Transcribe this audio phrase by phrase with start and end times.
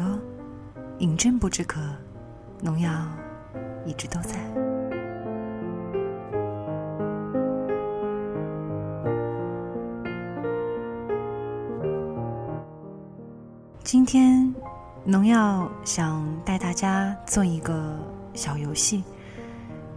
[0.00, 0.18] 邻居的耳朵，
[0.98, 1.80] 饮鸩不知渴，
[2.62, 2.90] 农药
[3.84, 4.38] 一直都在。
[13.84, 14.54] 今天，
[15.04, 17.96] 农药想带大家做一个
[18.34, 19.02] 小游戏。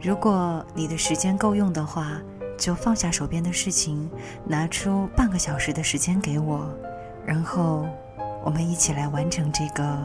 [0.02, 2.20] 如果你的时间够用的话，
[2.58, 4.10] 就放下手边的事情，
[4.46, 6.68] 拿出半个小时的时间给我，
[7.26, 7.86] 然后
[8.44, 9.98] 我们一起来完成这个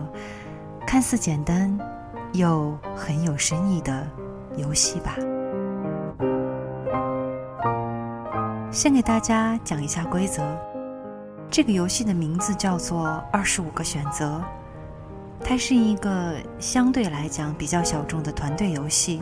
[0.87, 1.77] 看似简单
[2.33, 4.07] 又很有深意的
[4.57, 5.17] 游戏吧。
[8.71, 10.43] 先给大家讲一下规则，
[11.51, 14.41] 这个游戏的名字叫做“二十五个选择”，
[15.43, 19.21] 它是一个相对来讲比较小众的团队游戏。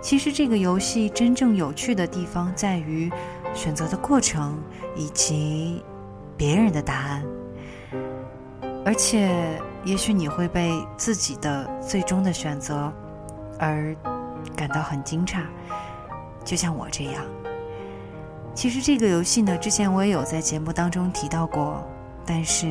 [0.00, 3.10] 其实这个游戏真正有趣的地方在于
[3.54, 4.60] 选择的过程
[4.94, 5.82] 以及
[6.36, 7.24] 别人的答案，
[8.88, 12.90] 而且也许你会被自己的最终的选择
[13.58, 13.94] 而
[14.56, 15.42] 感到很惊诧，
[16.42, 17.22] 就像我这样。
[18.54, 21.86] 其实这个游戏呢，之前我也有在节目当中提到过，
[22.24, 22.66] 但是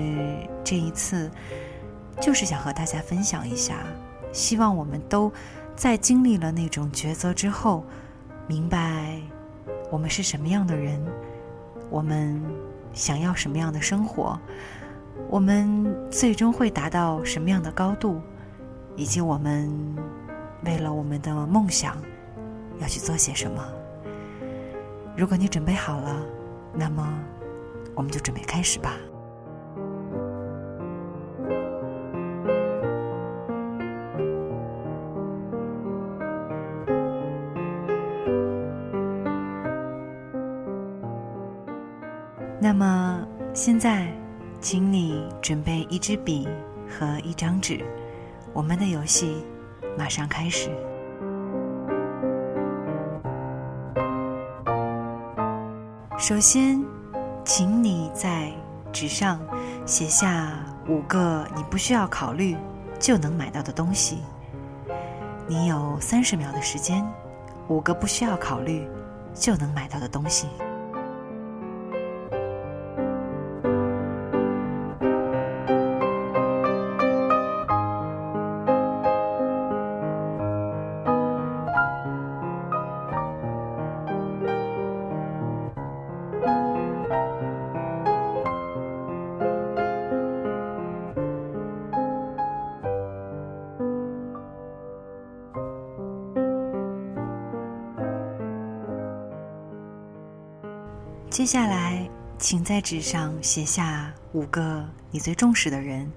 [0.64, 1.30] 这一次
[2.20, 3.76] 就是想和大家分享一下，
[4.34, 5.32] 希望我们都。
[5.76, 7.86] 在经历了那种抉择之后，
[8.48, 9.22] 明白
[9.92, 11.00] 我们是什么样的人，
[11.92, 12.42] 我们
[12.92, 14.40] 想要什么样的生活，
[15.30, 18.22] 我们最终会达到什么样的高度，
[18.96, 19.70] 以及我们
[20.64, 21.98] 为了我们的梦想
[22.80, 23.64] 要去做些什么。
[25.16, 26.22] 如果你准备好了，
[26.74, 27.08] 那么
[27.96, 28.94] 我们就准备开始吧。
[42.60, 44.12] 那么，现在，
[44.70, 46.46] 请你准备一支笔
[46.90, 47.86] 和一张纸，
[48.52, 49.38] 我们的游戏
[49.98, 50.70] 马上开始。
[56.18, 56.84] 首先，
[57.46, 58.52] 请你在
[58.92, 59.40] 纸上
[59.86, 62.54] 写下五个你不需要考虑
[63.00, 64.18] 就能买到的东西。
[65.48, 67.10] 你有三十秒的时间，
[67.70, 68.86] 五个不需要考虑
[69.34, 70.50] 就能买到的东西。
[101.38, 102.10] 接下来，
[102.40, 106.12] 请在纸上写下五个你最重视的人。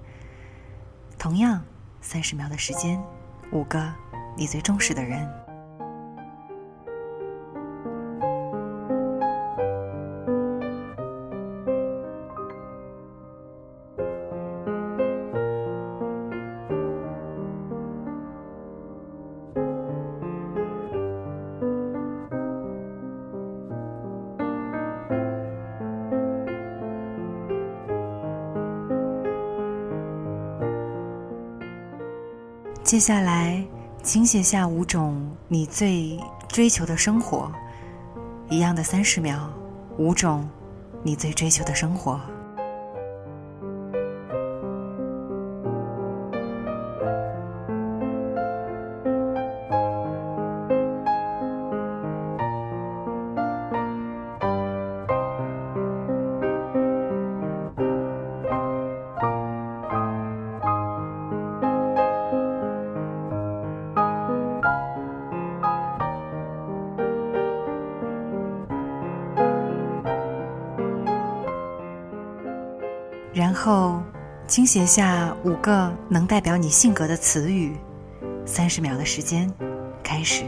[1.18, 1.62] 同样，
[2.00, 2.98] 三十秒的时间，
[3.52, 3.92] 五个
[4.34, 5.28] 你最重视的人。
[33.00, 33.64] 下来，
[34.02, 37.50] 请写下五种你最追求的生活。
[38.50, 39.50] 一样的三十秒，
[39.96, 40.48] 五种
[41.02, 42.20] 你最追求的生活。
[73.60, 74.02] 后，
[74.46, 77.76] 请写下五个能代表你性格的词语。
[78.46, 79.52] 三十秒的时间，
[80.02, 80.44] 开始。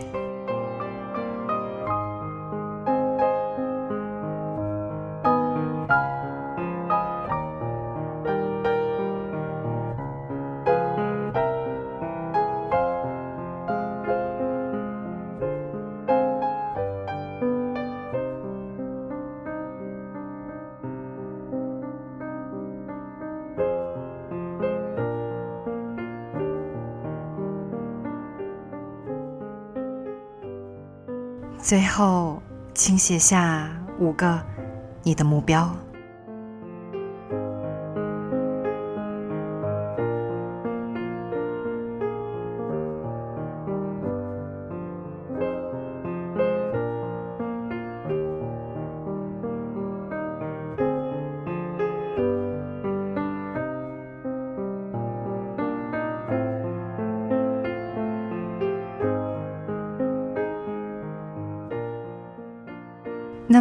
[31.72, 32.42] 最后，
[32.74, 33.66] 请写下
[33.98, 34.38] 五个
[35.02, 35.74] 你的目标。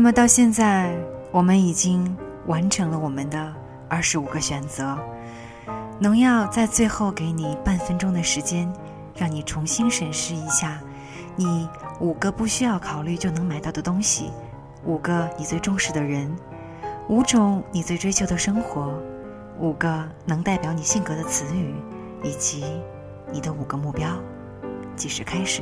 [0.01, 0.97] 那么到现在，
[1.29, 2.17] 我们已经
[2.47, 3.53] 完成了我们的
[3.87, 4.97] 二十五个选择。
[5.99, 8.67] 农药在最后给你半分钟的时间，
[9.15, 10.81] 让你重新审视一下，
[11.35, 11.69] 你
[11.99, 14.31] 五个不需要考虑就能买到的东西，
[14.85, 16.35] 五个你最重视的人，
[17.07, 18.99] 五种你最追求的生活，
[19.59, 21.75] 五个能代表你性格的词语，
[22.23, 22.63] 以及
[23.31, 24.09] 你的五个目标。
[24.95, 25.61] 计时开始。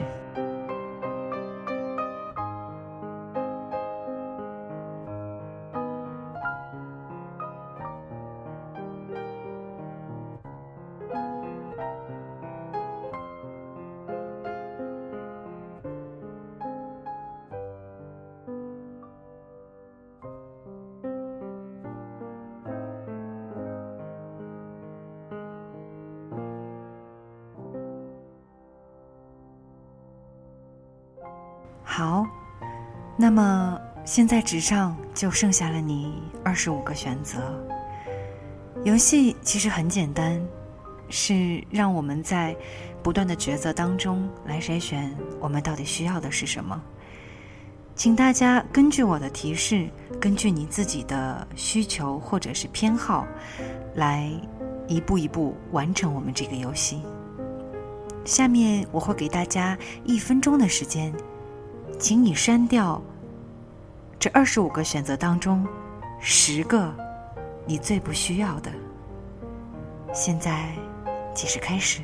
[32.00, 32.26] 好，
[33.18, 37.42] 那么现在纸上就剩下了你二十五个选择。
[38.86, 40.42] 游戏其实很简单，
[41.10, 42.56] 是让我们在
[43.04, 46.82] 不断的抉择当中来筛选我们到底需要的是什么。
[47.96, 49.86] 请大家根据我的提示，
[50.22, 53.28] 根据你自己的需求或者是偏好，
[53.94, 54.32] 来
[54.88, 57.02] 一步一步完成我们这个游戏。
[58.24, 61.14] 下面我会给大家一分钟的时间。
[62.00, 63.02] 请你删掉
[64.18, 65.68] 这二十五个选择当中
[66.22, 66.92] 十个
[67.66, 68.72] 你最不需要的。
[70.14, 70.74] 现在，
[71.36, 72.02] 计时开始。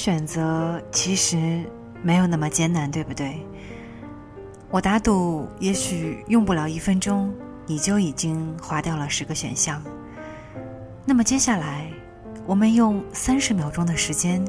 [0.00, 1.62] 选择其实
[2.02, 3.44] 没有那么艰难，对不对？
[4.70, 7.30] 我打赌，也许用不了一分钟，
[7.66, 9.82] 你就已经划掉了十个选项。
[11.04, 11.86] 那么接下来，
[12.46, 14.42] 我们用三十秒钟的时间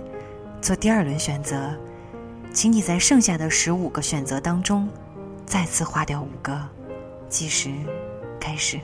[0.62, 1.76] 做第二轮选择，
[2.54, 4.88] 请你在剩下的十五个选择当中，
[5.46, 6.58] 再次划掉五个，
[7.28, 7.70] 计时
[8.40, 8.80] 开始。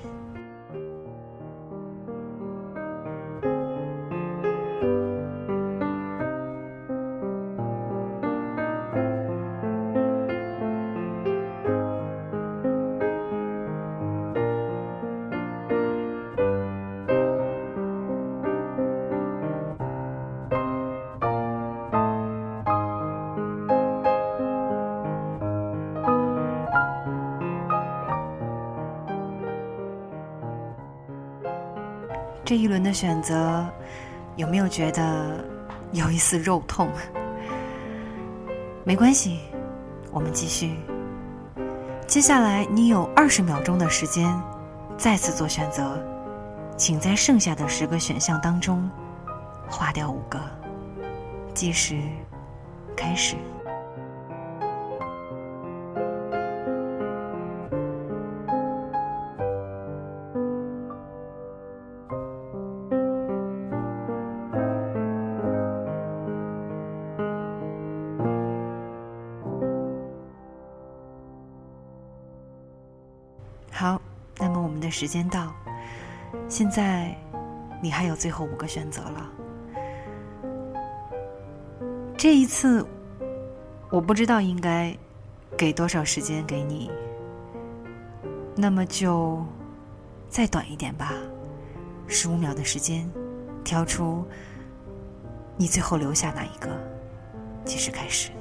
[32.98, 33.63] 选择，
[34.38, 35.46] 有没有觉得
[35.92, 36.89] 有一丝肉痛？
[38.84, 39.42] 没关系，
[40.12, 40.75] 我们继续。
[42.08, 44.36] 接下来你有二十秒钟的时间，
[44.98, 45.96] 再次做选择，
[46.75, 48.89] 请在剩下的十个选项当中
[49.70, 50.39] 划掉五个。
[51.54, 52.00] 计时
[52.96, 53.36] 开始。
[75.00, 75.54] 时间到，
[76.50, 77.16] 现在
[77.84, 79.30] 你还有最后五个选择了。
[82.18, 82.84] 这一次，
[83.92, 84.98] 我不知道应该
[85.56, 86.89] 给多少时间给你，
[88.56, 89.46] 那么就
[90.30, 91.13] 再短一点吧，
[92.08, 93.08] 十五秒的时间，
[93.63, 94.25] 挑出
[95.58, 96.75] 你最后留下哪一个，
[97.63, 98.32] 计时开始。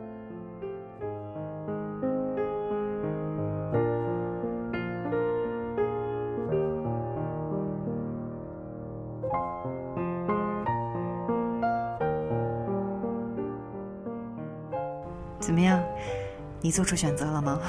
[16.66, 17.60] 你做出选择了吗？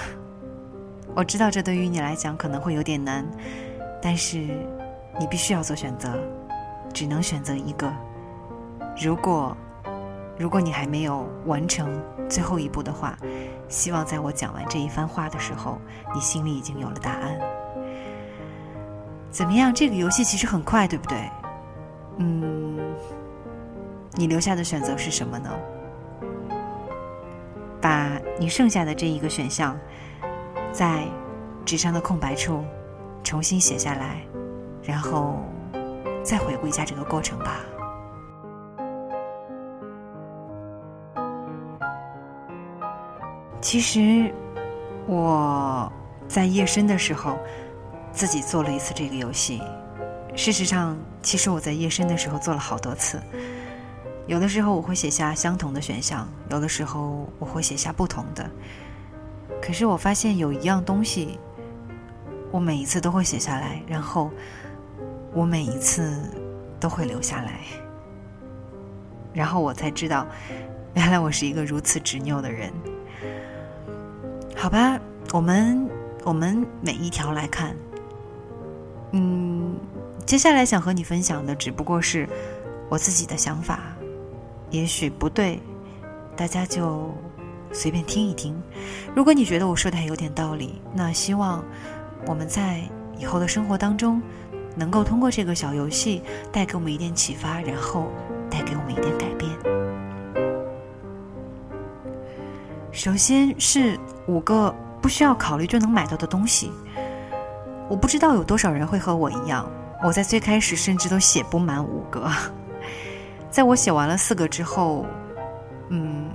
[1.13, 3.23] 我知道这对于你来讲可能会有点难，
[4.01, 4.39] 但是
[5.19, 6.17] 你必须要做选择，
[6.91, 7.93] 只能选择一个。
[8.99, 9.55] 如果
[10.35, 13.15] 如果你还没有完成最后一步的话，
[13.69, 15.79] 希望在我讲完这一番话的时候，
[16.11, 17.39] 你心里已经有了答案。
[19.29, 19.71] 怎么样？
[19.71, 21.29] 这个游戏其实很快，对不对？
[22.17, 22.79] 嗯，
[24.13, 25.51] 你留下的选择是什么呢？
[27.79, 29.77] 把你剩下的这一个选项，
[30.71, 31.03] 在
[31.65, 32.63] 纸上的空白处
[33.23, 34.21] 重新写下来，
[34.83, 35.39] 然后
[36.23, 37.59] 再回顾一下这个过程吧。
[43.59, 44.31] 其实
[45.07, 45.91] 我
[46.27, 47.37] 在夜深的时候
[48.11, 49.61] 自己做了一次这个游戏。
[50.35, 53.19] 事实上，其实我在夜深的时候做了好多次。
[54.27, 58.49] 有的时候我会写下相同的选项，有的时候我会写下不同的。
[59.61, 61.39] 可是我发现有一样东西，
[62.51, 64.29] 我每一次都会写下来，然后
[65.33, 66.13] 我每一次
[66.79, 67.61] 都会留下来，
[69.33, 70.27] 然后我才知道，
[70.93, 72.71] 原来我是一个如此执拗的人。
[74.55, 74.99] 好吧，
[75.31, 75.89] 我们
[76.25, 77.75] 我们每一条来看。
[79.13, 79.77] 嗯，
[80.25, 82.27] 接下来想和你分享的只不过是
[82.89, 83.79] 我自己的想法，
[84.69, 85.59] 也许不对，
[86.35, 87.13] 大家就
[87.71, 88.55] 随便听一听。
[89.15, 91.63] 如果你觉得我说的还有点道理，那希望
[92.25, 92.81] 我们在
[93.17, 94.21] 以后的生活当中，
[94.75, 96.21] 能够通过这个小游戏
[96.51, 98.11] 带给我们一点启发，然后
[98.49, 99.49] 带给我们一点改变。
[102.91, 103.97] 首先是
[104.27, 106.71] 五个不需要考虑就能买到的东西。
[107.89, 109.69] 我不知道有多少人会和我一样，
[110.03, 112.29] 我在最开始甚至都写不满五个。
[113.49, 115.05] 在我写完了四个之后，
[115.89, 116.29] 嗯，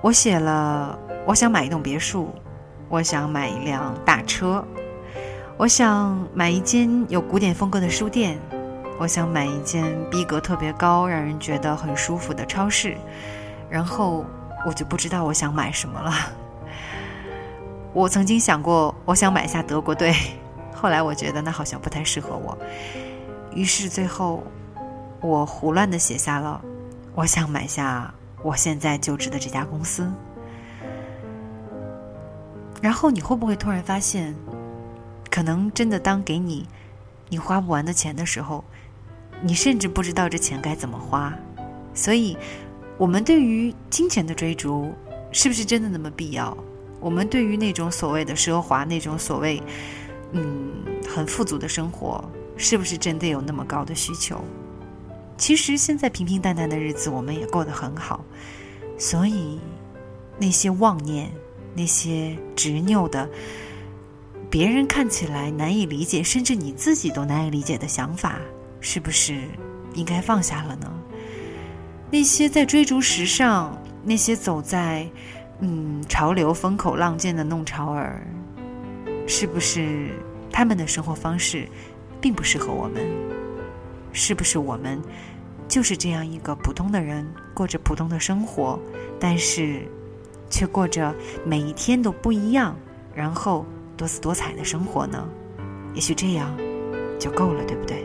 [0.00, 2.28] 我写了：我想买一栋别墅，
[2.88, 4.64] 我想买一辆大车，
[5.56, 8.38] 我想买一间有古典风格的书店，
[8.98, 12.96] 我想买一间逼格特别高、让人觉得很舒服的超市，
[13.68, 14.24] 然后。
[14.66, 16.12] 我就不知道我想买什么了。
[17.92, 20.12] 我曾经想过，我想买下德国队，
[20.74, 22.58] 后来我觉得那好像不太适合我，
[23.54, 24.42] 于是最后
[25.20, 26.60] 我胡乱的写下了，
[27.14, 30.10] 我想买下我现在就职的这家公司。
[32.80, 34.34] 然后你会不会突然发现，
[35.30, 36.66] 可能真的当给你
[37.28, 38.64] 你花不完的钱的时候，
[39.42, 41.32] 你甚至不知道这钱该怎么花，
[41.94, 42.36] 所以。
[42.96, 44.92] 我们对于金钱的追逐，
[45.30, 46.58] 是不是真的那么必要？
[46.98, 49.62] 我们对于那种所谓的奢华、那种所谓
[50.32, 50.72] 嗯
[51.08, 52.24] 很富足的生活，
[52.56, 54.42] 是不是真的有那么高的需求？
[55.38, 58.22] 其实现在平平淡淡的日子，我们也过得很好。
[58.98, 59.60] 所以
[60.38, 61.32] 那些妄念、
[61.74, 63.28] 那些执拗的、
[64.50, 68.40] 别人看起来难以理解，甚至你自己都难以理解的想法，
[68.80, 69.40] 是不是
[69.94, 70.92] 应该放下了呢？
[72.10, 75.08] 那些在追逐时尚、那些走在
[75.60, 78.26] 嗯潮流风口浪尖的弄潮儿，
[79.26, 80.10] 是不是
[80.50, 81.68] 他们的生活方式
[82.20, 83.37] 并不适合我们？
[84.18, 85.00] 是不是我们
[85.68, 88.78] 就是这样一个普通的人，过着普通的生活，
[89.20, 89.86] 但是
[90.50, 91.14] 却过着
[91.46, 92.76] 每一天都不一样，
[93.14, 93.64] 然后
[93.96, 95.26] 多姿多彩的生活呢？
[95.94, 96.52] 也许这样
[97.16, 98.04] 就够了，对不对？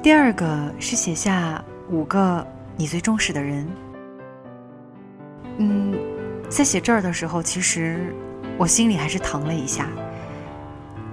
[0.00, 3.68] 第二个是写下五个你最重视的人。
[5.58, 5.94] 嗯，
[6.48, 8.14] 在写这儿的时候，其实
[8.62, 9.88] 我心里还是疼了一下。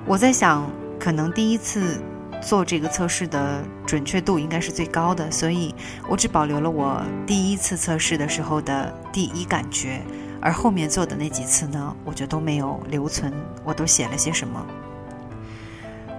[0.06, 2.00] 我在想，可能第一次
[2.39, 5.74] 做这个测试的准确度应该是最高的，所以
[6.08, 10.00] 我只保留了我第一次测试的时候的第一感觉，
[10.39, 14.63] 而后面做的那几次呢，我就都没有留存，我都写了些什么。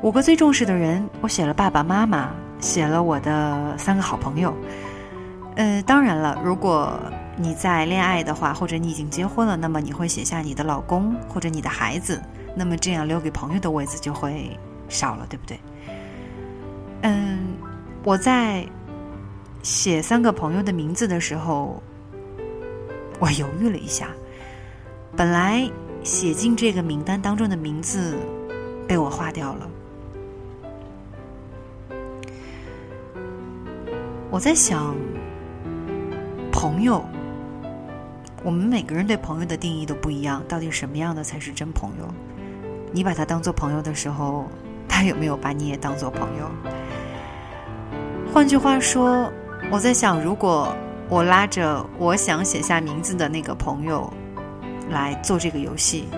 [0.03, 2.31] 五个最重视的人，我写了爸爸妈妈。
[2.59, 4.53] 写了我的三个好朋友，
[5.55, 7.01] 呃，当然了，如果
[7.41, 12.21] 你在恋爱的话，或者你已经结婚了，那么你会写下你的老公或者你的孩子，
[12.55, 14.57] 那么这样留给朋友的位子就会
[14.89, 15.59] 少了，对不对？
[17.03, 17.39] 嗯，
[18.05, 18.67] 我在
[19.63, 21.83] 写三个朋友的名字的时候，
[23.19, 24.09] 我犹豫了一下，
[25.17, 25.67] 本来
[26.05, 28.19] 写进这个名单当中的名字
[28.87, 29.71] 被我划掉了。
[34.31, 34.95] 我在想，
[36.53, 37.03] 朋友，
[38.43, 40.43] 我们每个人对朋友的定义都不一样。
[40.49, 42.07] 到底什么样的才是真朋友？
[42.93, 44.47] 你把他当做朋友的时候，
[44.89, 46.51] 他有没有把你也当做朋友？
[48.33, 49.31] 换句话说，
[49.71, 50.75] 我在想，如果
[51.09, 54.11] 我拉着我想写下名字的那个朋友
[54.89, 56.09] 来做这个游戏，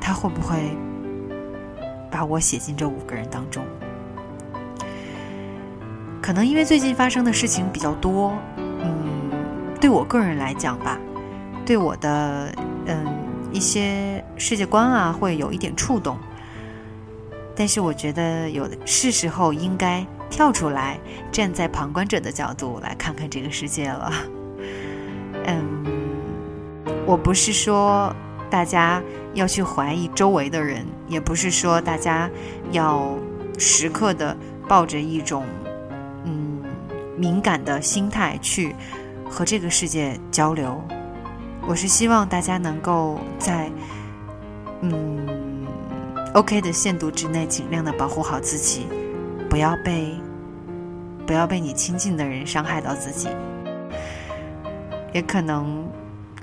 [0.00, 0.56] 他会不会
[2.10, 3.64] 把我写进这五个人当中？
[6.20, 8.36] 可能因为最近发生的事情比较多，
[9.80, 10.98] 对我个人来讲吧，
[11.64, 12.52] 对我的
[12.86, 13.06] 嗯
[13.52, 16.18] 一些世界观啊，会有一点触动。
[17.54, 20.98] 但是我觉得有的是时候应该跳出来，
[21.30, 24.12] 站在旁观者的角度来看看这个世界了。
[25.46, 25.84] 嗯，
[27.06, 28.14] 我不是说
[28.50, 29.02] 大家
[29.34, 32.28] 要去怀疑周围的人，也不是说大家
[32.72, 33.16] 要
[33.58, 35.44] 时刻的抱着一种
[36.24, 36.62] 嗯。
[37.18, 38.76] 敏感的心态去
[39.30, 40.82] 和这个世界交流，
[41.66, 43.70] 我是希望大家能够在
[44.80, 45.66] 嗯
[46.34, 48.86] OK 的限度之内，尽量的保护好自己，
[49.48, 50.14] 不要被
[51.26, 53.28] 不要被你亲近的人伤害到自己。
[55.12, 55.86] 也可能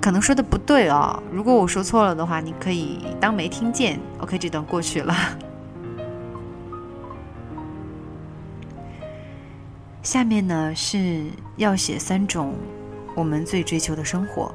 [0.00, 4.00] 可能说的不对哦，如果我说错了的话，你可以当没听见。
[4.18, 5.14] OK，这段过去了。
[10.04, 11.24] 下面呢是
[11.56, 12.54] 要写三种
[13.16, 14.54] 我们最追求的生活。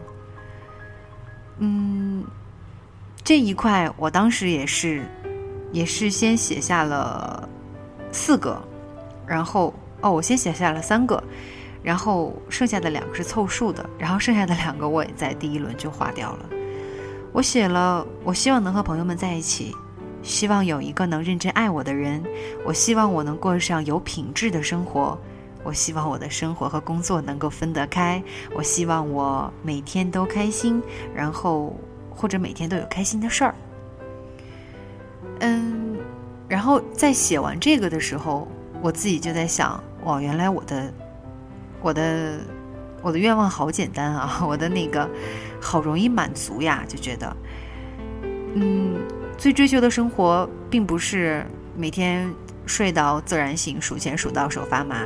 [1.57, 2.23] 嗯，
[3.23, 5.03] 这一块我当时也是，
[5.71, 7.49] 也是先写下了
[8.11, 8.61] 四个，
[9.25, 11.21] 然后哦，我先写下了三个，
[11.81, 16.49] 然后剩下的两个是凑数的，然后剩下的两个我也在第一轮就划掉了。
[17.33, 19.75] 我写了，我希望能和朋友们在一起，
[20.21, 22.23] 希望有一个能认真爱我的人，
[22.63, 25.19] 我希望我能过上有品质的生活。
[25.69, 28.19] 我希望我的生活和工作能够分得开。
[28.55, 30.81] 我希望我每天都开心，
[31.13, 31.79] 然后
[32.09, 33.53] 或者每天都有开心的事儿。
[35.41, 35.95] 嗯，
[36.47, 38.47] 然后在写完这个的时候，
[38.81, 40.91] 我自己就在想：哇，原来我的
[41.83, 42.39] 我的
[43.03, 44.43] 我的愿望好简单啊！
[44.47, 45.07] 我的那个
[45.61, 47.37] 好容易满足呀，就觉得，
[48.55, 48.95] 嗯，
[49.37, 51.45] 最追求的生活并不是
[51.77, 52.27] 每天
[52.65, 55.05] 睡到自然醒，数钱数到手发麻。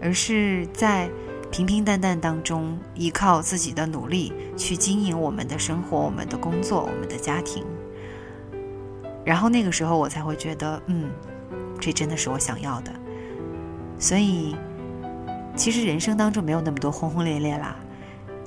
[0.00, 1.08] 而是在
[1.50, 7.64] 平平淡淡当中，依靠自己的努力去经营我们的生活、我们的工作、我们的家庭。
[9.24, 11.10] 然后那个时候，我才会觉得，嗯，
[11.80, 12.92] 这真的是我想要的。
[13.98, 14.54] 所以，
[15.56, 17.76] 其实人生当中没有那么多轰轰烈烈啦。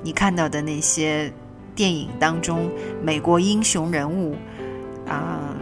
[0.02, 1.32] 你看到的那些
[1.74, 2.70] 电影当中，
[3.02, 4.36] 美国英雄人物
[5.06, 5.54] 啊，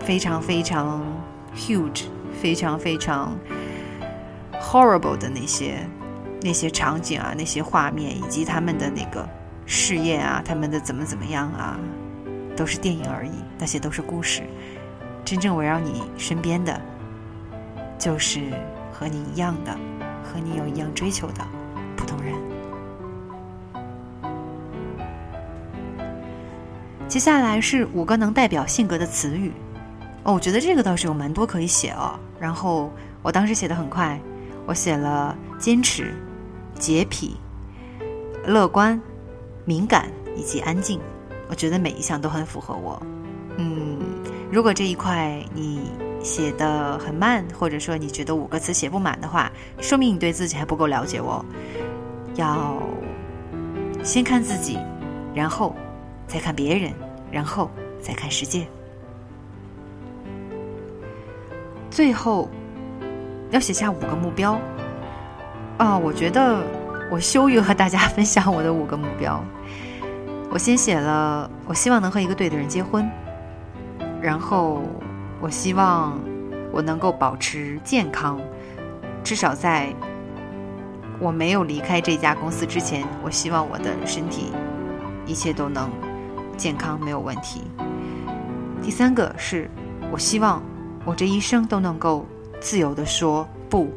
[0.00, 1.02] 非常非常
[1.56, 2.04] huge，
[2.40, 3.36] 非常非常。
[4.74, 5.88] Horrible 的那些
[6.42, 9.24] 那些场景啊，那些画面，以及他们的那个
[9.66, 11.78] 事业啊，他们的怎么怎么样啊，
[12.56, 13.30] 都是电影而已。
[13.56, 14.42] 那些都是故事。
[15.24, 16.80] 真正围绕你身边的，
[18.00, 18.50] 就是
[18.92, 19.70] 和你一样的，
[20.24, 21.46] 和你有一样追求的
[21.96, 22.34] 普通人。
[27.06, 29.52] 接下来是五个能代表性格的词语。
[30.24, 32.18] 哦，我觉得这个倒是有蛮多可以写哦。
[32.40, 32.90] 然后
[33.22, 34.18] 我当时写的很快。
[34.66, 36.14] 我写了坚持、
[36.78, 37.36] 洁癖、
[38.46, 39.00] 乐观、
[39.64, 40.98] 敏感以及安静。
[41.48, 43.00] 我觉得每一项都很符合我。
[43.58, 43.98] 嗯，
[44.50, 51.44] 如果这一块你写的很慢，或者说你觉得五个词写不满的话，说明你对自己还不够了解我。
[52.36, 52.82] 要
[54.02, 54.78] 先看自己，
[55.34, 55.76] 然后
[56.26, 56.92] 再看别人，
[57.30, 58.66] 然后再看世界，
[61.90, 62.48] 最后。
[63.54, 64.58] 要写下五个目标
[65.78, 65.96] 啊！
[65.96, 66.60] 我觉得
[67.08, 69.40] 我羞于和大家分享我的五个目标。
[70.50, 73.08] 我先写了，我希望能和一个对的人结婚，
[74.20, 74.82] 然后
[75.40, 76.18] 我希望
[76.72, 78.40] 我能够保持健康，
[79.22, 79.94] 至少在
[81.20, 84.50] 我没有离开这家公司之前，我希望我的身体
[85.26, 85.88] 一切都能
[86.56, 87.62] 健康，没有问题。
[88.82, 89.70] 第三个是
[90.10, 90.60] 我希望
[91.04, 92.26] 我这一生都能够。
[92.64, 93.92] 自由的说不。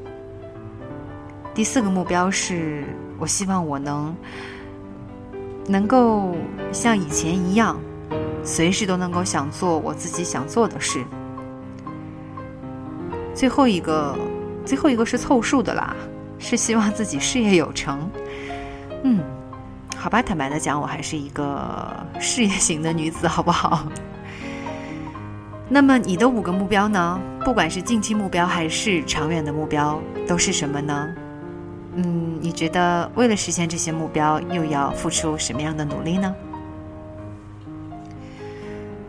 [1.56, 2.84] 第四个目标是
[3.18, 4.14] 我希望我能
[5.66, 6.36] 能够
[6.74, 7.80] 像以前一样，
[8.44, 11.02] 随时都能够想做我自己想做的事。
[13.34, 14.14] 最后一个，
[14.66, 15.96] 最后一个是凑数的啦，
[16.38, 17.98] 是希望自己事业有成。
[19.04, 19.24] 嗯，
[19.96, 23.88] 好吧，坦白的讲，我还是一个事业型的女子，好不好？
[25.70, 27.20] 那么你的五个目标呢？
[27.44, 31.10] 不管是近期目标还是长远的目标，都是什么呢？
[31.96, 36.34] 嗯，你觉得为了实现这些目标，又要付出什么样的努力呢？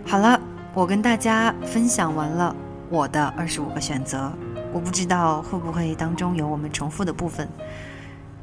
[0.05, 0.41] 好了，
[0.75, 2.55] 我跟大家分享完了
[2.89, 4.33] 我的二十五个选择，
[4.73, 7.49] 我不知道会不会当中有我们重复的部分。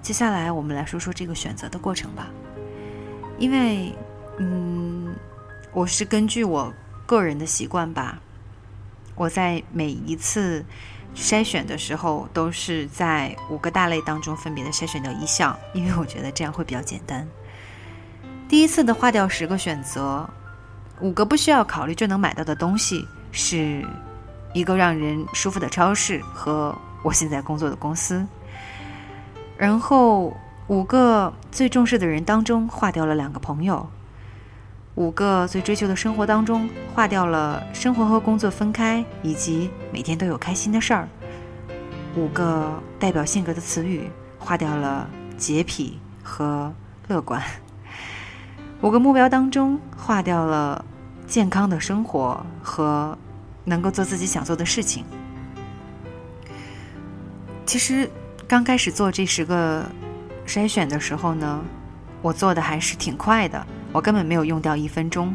[0.02, 2.28] 接下来我们来说说这个选择的过程吧，
[3.38, 3.94] 因为，
[4.38, 5.16] 嗯，
[5.74, 6.72] 我是根据我
[7.06, 8.20] 个人的习惯吧，
[9.16, 10.66] 我在每一次
[11.16, 17.28] 筛选的时候，都是在五个大类当中分别的筛选掉一项，因为我觉得这样会比较简单。
[18.50, 20.30] 第一次的划掉十个选择，
[21.00, 23.86] 五个不需要考虑就能买到的东西，是
[24.54, 28.26] 一个让人舒服的超市和我现在工作的公司。
[29.58, 30.36] 然后
[30.68, 33.90] 五个最重视的人当中划掉了两个朋友，
[34.96, 41.08] 五个最追求的生活当中划掉了生活和工作分开，以及每天都有开心的事儿。
[42.16, 46.74] 五个代表性格的词语划掉了洁癖和
[47.08, 47.42] 乐观。
[48.82, 50.84] 五个目标当中划掉了
[51.28, 53.18] 健康的生活和
[53.64, 55.04] 能够做自己想做的事情。
[57.66, 58.10] 其实。
[58.48, 59.84] 刚开始做这十个
[60.46, 61.64] 筛选的时候呢，
[62.22, 65.34] 我做的还是挺快的，我根本没有用掉一分钟，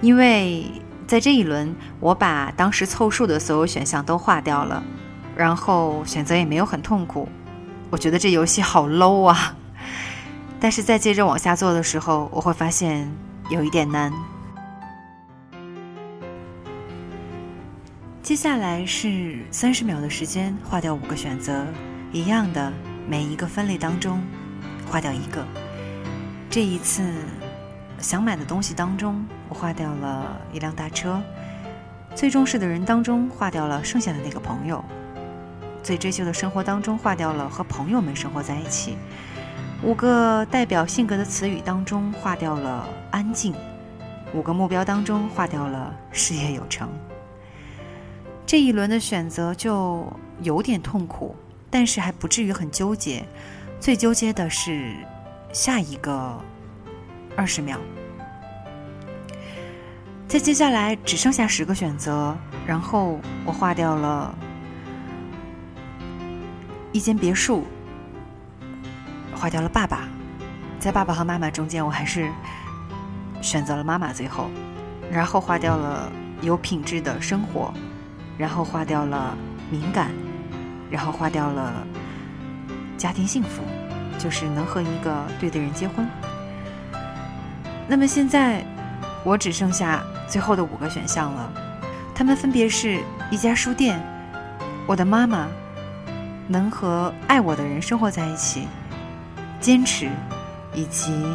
[0.00, 0.64] 因为
[1.06, 4.82] 在这一轮我把当时凑数的所有选项都划掉了，
[5.36, 7.28] 然后选择也没有很痛苦，
[7.90, 9.54] 我觉得这游戏好 low 啊！
[10.58, 13.06] 但是再接着往下做的时候，我会发现
[13.50, 14.10] 有一点难。
[18.22, 21.66] 接下来是三十秒的时间，划掉五个选择。
[22.12, 22.72] 一样的，
[23.06, 24.22] 每一个分类当中
[24.90, 25.44] 划掉一个。
[26.50, 27.02] 这一次
[27.98, 31.20] 想买的东西当中，我划掉了一辆大车；
[32.14, 34.82] 最重视的人当中划掉了剩下的那个朋友；
[35.82, 38.94] 最追求的生活当中划掉了和朋友们生活在一起；
[39.82, 43.52] 五个代表性格的词语当中划掉了安静；
[44.32, 46.88] 五个目标当中划掉了事业有成。
[48.46, 50.06] 这一轮的选择就
[50.42, 51.36] 有点痛苦。
[51.70, 53.22] 但是还不至于很纠结，
[53.78, 54.94] 最纠结的是
[55.52, 56.34] 下一个
[57.38, 57.78] 二十秒。
[60.26, 64.34] 在接下来只剩下十个选择，然后我划掉了
[66.90, 67.64] 一间别墅，
[69.36, 70.08] 划掉了爸爸，
[70.80, 72.28] 在爸爸和妈妈中间，我还是
[73.40, 74.12] 选择了妈妈。
[74.12, 74.50] 最后，
[75.08, 76.10] 然后划掉了
[76.42, 77.72] 有品质的生活，
[78.36, 79.38] 然后划掉了
[79.70, 80.10] 敏感。
[80.90, 81.86] 然后划掉了
[82.96, 83.62] 家庭幸福，
[84.18, 86.08] 就是能和一个对的人结婚。
[87.90, 88.62] 那么现在
[89.24, 91.50] 我只剩下最后的五个选项了，
[92.14, 93.98] 他们分别是一家书店、
[94.86, 95.48] 我的妈妈、
[96.46, 98.68] 能和爱我的人生活在一起、
[99.58, 100.10] 坚持，
[100.74, 101.26] 以及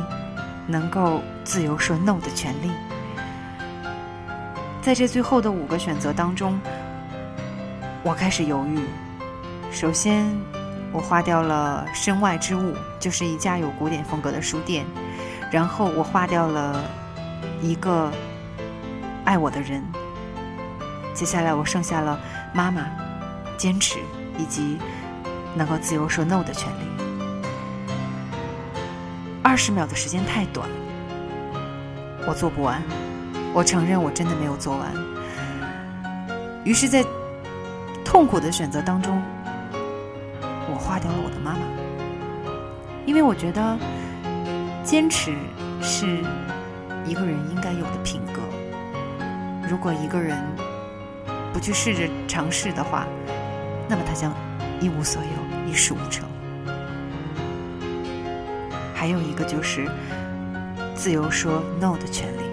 [0.68, 2.70] 能够自由说 no 的权利。
[4.80, 6.60] 在这最后的五个选择当中，
[8.04, 8.80] 我开始犹豫。
[9.72, 10.24] 首先，
[10.92, 14.86] 我花掉了身外之物，就是一家有古典风格的书店。
[15.54, 16.84] 然后我划掉了
[17.62, 18.12] 一个
[19.24, 19.84] 爱我的人。
[21.13, 22.20] 接下来我剩下了
[22.56, 22.88] 妈妈、
[23.56, 24.00] 坚持
[24.36, 24.80] 以及
[25.54, 26.88] 能够自由说 no 的权利。
[29.44, 30.68] 二十秒的时间太短，
[32.28, 32.82] 我做不完。
[33.54, 34.92] 我承认我真的没有做完。
[36.63, 37.06] 于是，在
[38.04, 39.22] 痛苦的选择当中。
[40.72, 41.60] 我划掉了我的妈妈，
[43.06, 43.78] 因为我觉得
[44.84, 45.34] 坚持
[45.82, 46.06] 是
[47.06, 48.41] 一个人应该有的品格。
[49.69, 50.38] 如果一个人
[51.54, 53.08] 不去试着尝试的话，
[53.88, 54.34] 那么他将
[54.82, 56.28] 一无所有，一事无成。
[58.93, 59.89] 还有一个就是
[60.96, 62.43] 自由说 no 的权利。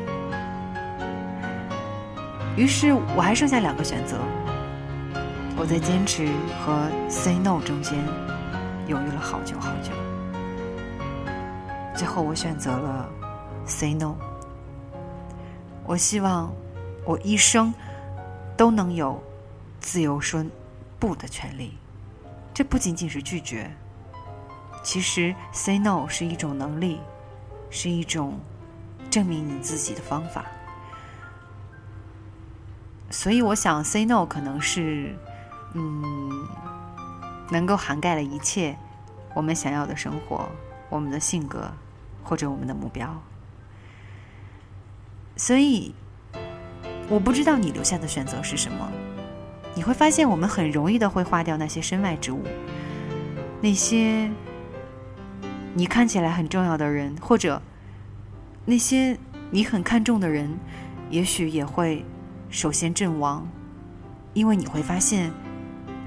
[2.57, 4.17] 于是我还剩下两个选择。
[5.57, 6.27] 我在坚持
[6.65, 7.99] 和 say no 中间
[8.87, 9.91] 犹豫了好久好久，
[12.01, 13.11] 最后我选择了
[13.67, 14.17] say no。
[15.85, 16.51] 我希望
[17.05, 17.75] 我一生
[18.57, 19.23] 都能有
[19.81, 20.43] 自由说
[20.99, 21.77] 不的权利。
[22.55, 23.71] 这不仅仅是拒绝，
[24.83, 26.99] 其实 say no 是一种能力，
[27.69, 28.41] 是一种
[29.11, 30.47] 证明你自己的方法。
[33.11, 35.15] 所以我想 say no 可能是。
[35.75, 36.49] 嗯，
[37.51, 38.75] 能够涵盖了一切
[39.35, 40.49] 我们想要的生活，
[40.89, 41.71] 我们的性格
[42.23, 43.23] 或者我们的目标。
[45.37, 45.95] 所以，
[47.09, 48.91] 我不知道你留下的选择是什么。
[49.75, 52.43] 你会发现，我们很容易的会划掉那些身外之物，
[53.61, 54.31] 那些
[55.75, 57.61] 你看起来很重要的人，或者
[58.65, 59.17] 那些
[59.51, 60.59] 你很看重的人，
[61.09, 62.05] 也许也会
[62.51, 63.49] 首先阵亡，
[64.35, 65.33] 因为你会发现。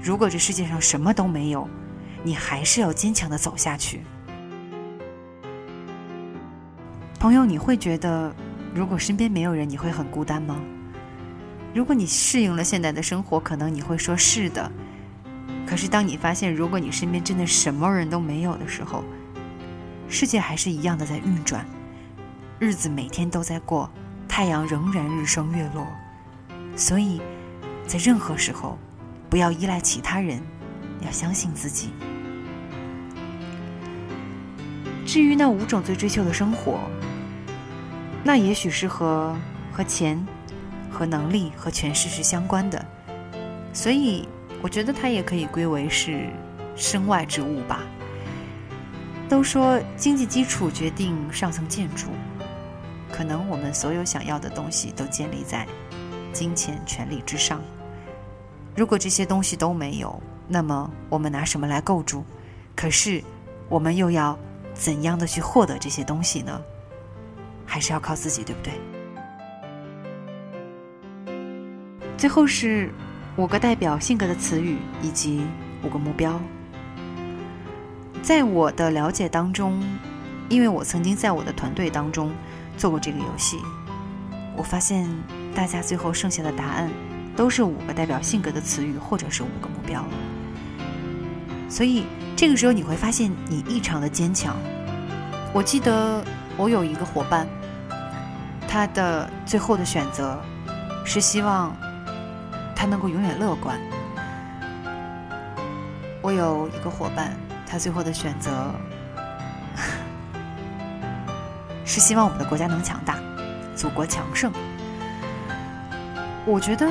[0.02, 1.66] 如果这世界上什么都没有，
[2.22, 4.02] 你还是要坚强的走下去。
[7.24, 8.30] 朋友，你会觉得
[8.74, 10.60] 如果身边没有人，你会很孤单吗？
[11.72, 14.70] 如果你适应了现在的生活，可能你会说是的。
[15.66, 19.02] 可是当你发现，如果你身边真的什么人都没有的时候，
[20.06, 21.64] 世界还是一样的在运转，
[22.58, 23.90] 日子每天都在过，
[24.28, 25.86] 太阳仍然日升月落。
[26.76, 27.22] 所以，
[27.86, 28.76] 在任何时候，
[29.30, 30.42] 不要依赖其他人，
[31.00, 31.88] 要相信自己。
[35.06, 36.80] 至于那五种最追求的生活，
[38.24, 39.36] 那也许是和
[39.70, 40.26] 和钱、
[40.90, 42.84] 和能力、和权势是相关的。
[43.72, 44.26] 所以，
[44.62, 46.30] 我觉得它也可以归为是
[46.74, 47.80] 身外之物吧。
[49.28, 52.08] 都说经济基础决定上层建筑，
[53.12, 55.66] 可能我们所有想要的东西都建立在。
[56.32, 57.62] 金钱、权力之上。
[58.74, 62.24] 如果这些东西都没有，那么我们拿什么来构筑？
[62.74, 63.22] 可是，
[63.68, 64.36] 我们又要
[64.74, 66.60] 怎样的去获得这些东西呢？
[67.74, 68.72] 还是要靠自己，对不对？
[72.16, 72.88] 最后是
[73.36, 75.42] 五个代表性格的词语以及
[75.82, 76.40] 五个目标。
[78.22, 79.82] 在我的了解当中，
[80.48, 82.32] 因为我曾经在我的团队当中
[82.76, 83.58] 做过这个游戏，
[84.56, 85.10] 我发现。
[85.52, 86.88] 大家最后剩下的答案，
[87.36, 90.04] 都是五个代表性格的词语，或者是五个目标。
[91.68, 92.04] 所以
[92.36, 94.56] 这个时候你会发现你异常的坚强。
[95.52, 96.24] 我记得
[96.56, 97.46] 我有一个伙伴，
[98.74, 100.36] 他的最后的选择
[101.04, 101.72] 是希望
[102.74, 103.78] 他能够永远乐观。
[106.20, 108.74] 我有一个伙伴，他最后的选择
[111.86, 113.16] 是希望我们的国家能强大，
[113.76, 114.50] 祖国强盛。
[116.44, 116.84] 我觉得，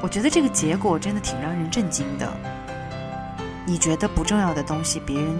[0.00, 2.32] 我觉得这个结果真的挺让人震惊的。
[3.66, 5.36] 你觉得不重要的东西，别人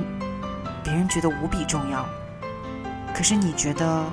[0.82, 2.04] 别人觉得无比重要，
[3.14, 4.04] 可是你觉得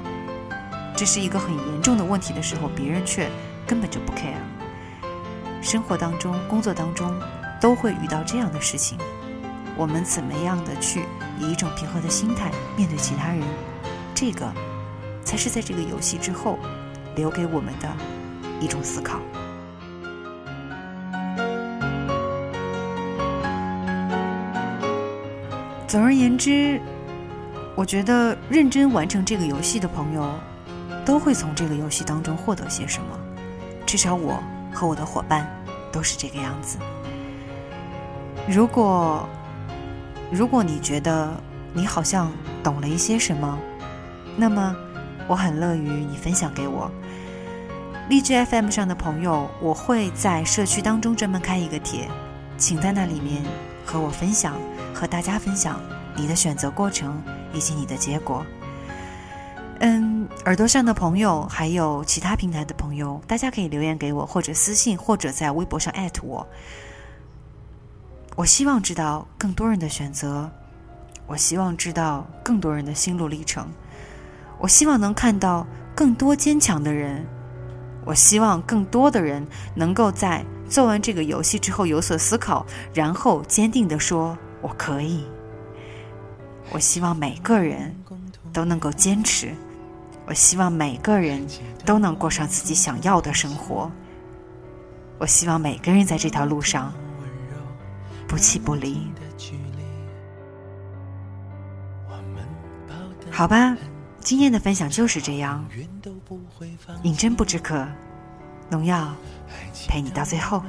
[0.95, 3.29] 这是一个很严重的问题的时候，别人却
[3.65, 4.35] 根本就不 care。
[5.61, 7.13] 生活当中、工作当中
[7.59, 8.97] 都会遇到这样的事情，
[9.77, 11.03] 我们怎么样的去
[11.39, 13.41] 以一种平和的心态面对其他人？
[14.13, 14.51] 这个
[15.23, 16.59] 才是在这个游戏之后
[17.15, 17.87] 留给我们的。
[18.61, 19.19] 一种思考。
[25.87, 26.79] 总而言之，
[27.75, 30.31] 我觉得认真完成这个游戏的朋友，
[31.05, 33.19] 都会从这个游戏当中获得些什么。
[33.85, 34.41] 至少我
[34.73, 35.45] 和我的伙伴
[35.91, 36.77] 都是这个样子。
[38.47, 39.27] 如果
[40.31, 41.29] 如果你觉得
[41.73, 42.31] 你好像
[42.63, 43.59] 懂了一些什么，
[44.37, 44.75] 那么
[45.27, 46.89] 我很乐于你分享给我。
[48.09, 52.09] 荔枝 FM 上的朋友，我会在社区当中专门开一个帖，
[52.57, 53.43] 请在那里面
[53.85, 54.55] 和我分享，
[54.93, 55.79] 和大家分享
[56.15, 57.21] 你的选择过程
[57.53, 58.45] 以及你的结果。
[59.83, 66.47] 嗯，耳朵上的朋友，还有其他平台的朋友，大家可以留言给我，或者私信，或者在微博上艾特我。
[68.35, 70.47] 我希望知道更多人的选择，
[71.25, 73.67] 我希望知道更多人的心路历程，
[74.59, 75.65] 我希望能看到
[75.95, 77.25] 更多坚强的人。
[78.05, 82.63] 我希望更多的人能够在做完这个游戏之后有所思考，
[82.93, 85.25] 然后坚定的说：“我可以。”
[86.69, 87.95] 我希望每个人
[88.53, 89.53] 都能够坚持，
[90.25, 91.45] 我希望每个人
[91.85, 93.91] 都能过上自己想要的生活。
[95.17, 96.93] 我希望每个人在这条路上
[98.27, 99.11] 不弃不离。
[103.29, 103.77] 好吧。
[104.23, 105.65] 今天的分享就是这样，
[107.01, 107.83] 饮鸩不止渴，
[108.69, 109.11] 农药
[109.87, 110.61] 陪你到最后。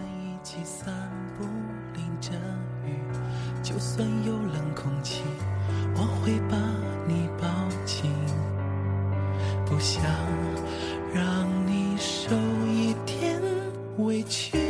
[3.63, 5.23] 就算有冷空气，
[5.95, 6.57] 我会把，
[9.73, 10.05] 不想
[11.15, 13.41] 让你受一点
[13.97, 14.62] 委屈。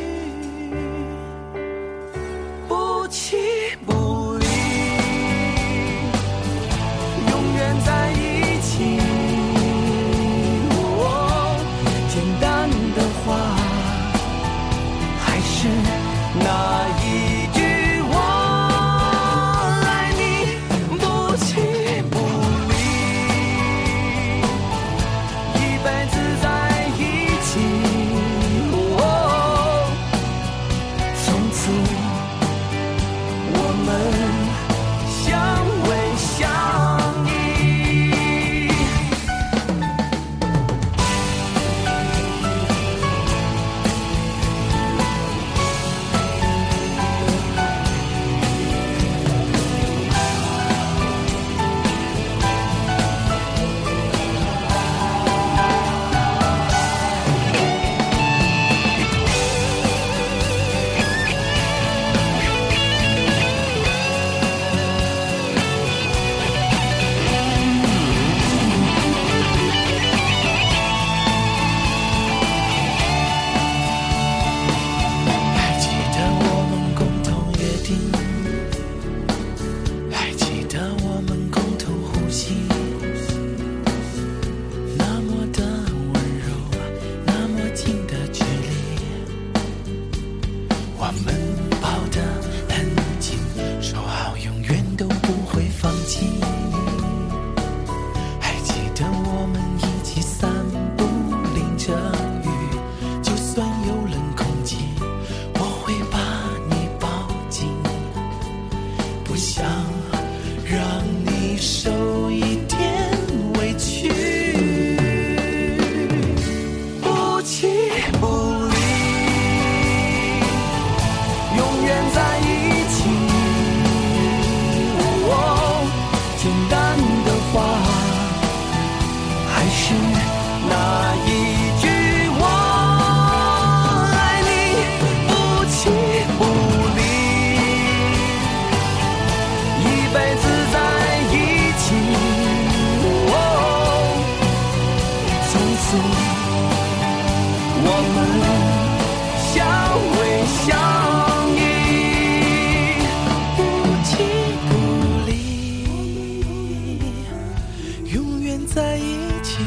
[158.67, 159.59] 在一起。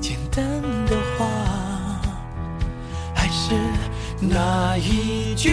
[0.00, 0.44] 简单
[0.86, 1.26] 的话
[3.14, 3.54] 还是
[4.20, 5.50] 那一句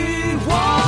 [0.48, 0.83] 话。